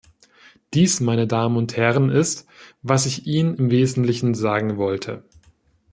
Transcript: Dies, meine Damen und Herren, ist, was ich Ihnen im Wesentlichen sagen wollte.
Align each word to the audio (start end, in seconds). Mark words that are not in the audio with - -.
Dies, 0.73 0.99
meine 0.99 1.27
Damen 1.27 1.57
und 1.57 1.77
Herren, 1.77 2.09
ist, 2.09 2.47
was 2.81 3.05
ich 3.05 3.27
Ihnen 3.27 3.53
im 3.53 3.69
Wesentlichen 3.69 4.33
sagen 4.33 4.77
wollte. 4.77 5.23